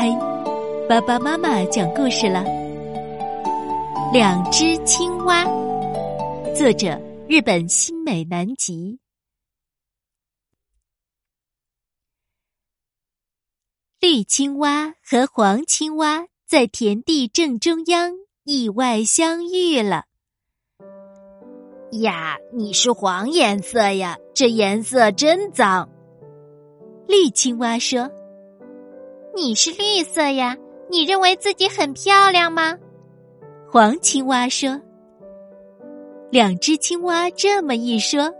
[0.00, 0.14] 嘿，
[0.88, 2.44] 爸爸妈妈讲故事了。
[4.12, 5.42] 两只青蛙，
[6.54, 6.96] 作者
[7.28, 9.00] 日本新美南吉。
[13.98, 18.12] 绿青蛙和黄青蛙在田地正中央
[18.44, 20.04] 意外相遇了。
[22.02, 25.90] 呀，你是黄颜色呀，这颜色真脏。
[27.08, 28.08] 绿青蛙说。
[29.40, 30.56] 你是绿色呀？
[30.90, 32.76] 你认为自己很漂亮吗？
[33.70, 34.80] 黄青蛙说
[36.28, 38.34] ：“两只青蛙这么一说，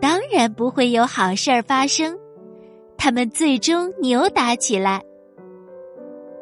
[0.00, 2.16] 当然不会有好事儿发生。
[2.96, 5.02] 他们最终扭打起来。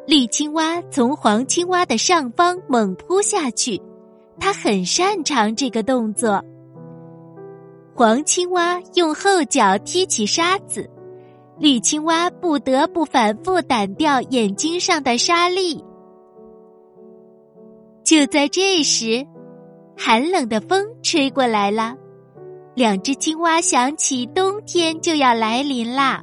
[0.05, 3.81] 绿青蛙从黄青蛙的上方猛扑下去，
[4.39, 6.39] 它很擅长这个动作。
[7.95, 10.87] 黄青蛙用后脚踢起沙子。”
[11.59, 15.83] 绿青蛙不得不反复掸掉眼睛上的沙粒。
[18.03, 19.25] 就在这时，
[19.97, 21.95] 寒冷的风吹过来了，
[22.75, 26.21] 两只青蛙想起冬天就要来临啦，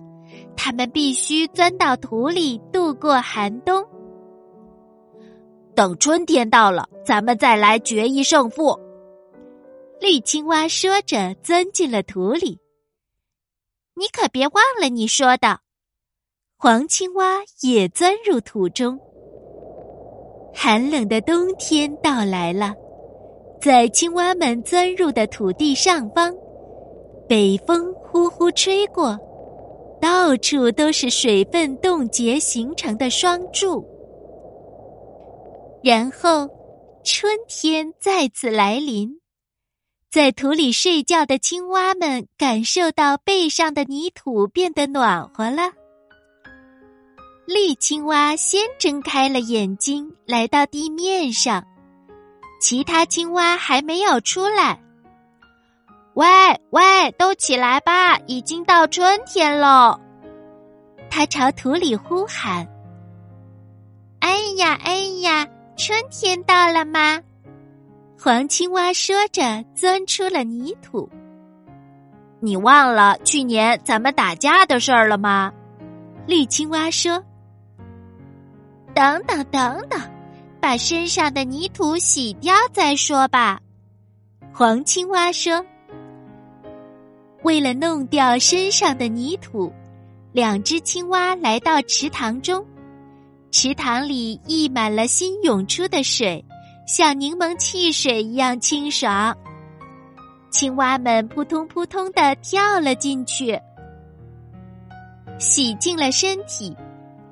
[0.56, 3.82] 它们必须钻到土里度过寒冬。
[5.74, 8.78] 等春天到了，咱们再来决一胜负。
[10.00, 12.58] 绿青蛙说着，钻进了土里。
[13.96, 15.60] 你可别忘了你说的。
[16.56, 18.98] 黄青蛙也钻入土中。
[20.52, 22.74] 寒冷的冬天到来了，
[23.60, 26.34] 在青蛙们钻入的土地上方，
[27.28, 29.18] 北风呼呼吹过，
[30.00, 33.84] 到处都是水分冻结形成的霜柱。
[35.82, 36.48] 然后，
[37.04, 39.18] 春天再次来临。
[40.10, 45.70] 在土里睡觉的青蛙们感受到背上的泥土变得暖和了。
[47.46, 51.64] 绿青蛙先睁开了眼睛，来到地面上，
[52.60, 54.82] 其他青蛙还没有出来。
[56.14, 56.26] 喂
[56.70, 60.00] 喂，都起来吧，已经到春天喽！
[61.08, 62.66] 它朝土里呼喊
[64.18, 67.20] ：“哎呀哎呀，春天到了吗？”
[68.22, 71.08] 黄青蛙说着，钻出了泥土。
[72.38, 75.50] 你忘了去年咱们打架的事儿了吗？
[76.26, 77.24] 绿青蛙说
[78.94, 79.98] ：“等等等等，
[80.60, 83.58] 把身上的泥土洗掉再说吧。”
[84.52, 85.64] 黄青蛙说
[87.42, 89.72] ：“为了弄掉身上的泥土，
[90.32, 92.62] 两只青蛙来到池塘中，
[93.50, 96.44] 池塘里溢满了新涌出的水。”
[96.92, 99.32] 像柠檬汽水一样清爽，
[100.50, 103.56] 青蛙们扑通扑通的跳了进去，
[105.38, 106.76] 洗净了身体。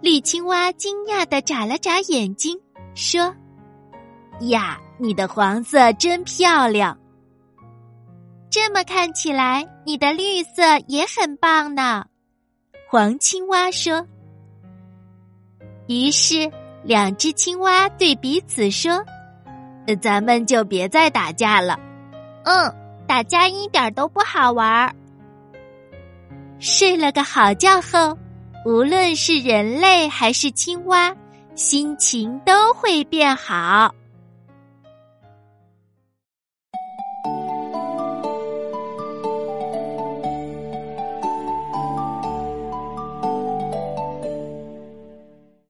[0.01, 2.57] 绿青蛙惊讶的眨了眨眼睛，
[2.95, 3.35] 说
[4.47, 6.97] ：“呀，你的黄色真漂亮。
[8.49, 12.07] 这么看起来，你的绿色也很棒呢。”
[12.89, 14.07] 黄青蛙说。
[15.89, 16.49] 于是，
[16.85, 19.05] 两只青蛙对彼此说。
[19.97, 21.79] 咱们就别再打架了。
[22.45, 22.75] 嗯，
[23.07, 24.95] 打架一点都不好玩儿。
[26.59, 28.17] 睡了个好觉后，
[28.65, 31.15] 无论是人类还是青蛙，
[31.55, 33.95] 心情都会变好。